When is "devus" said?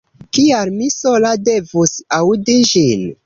1.49-1.93